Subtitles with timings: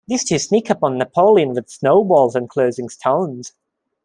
[0.07, 3.53] These two sneak up on Napoleon with snowballs enclosing stones.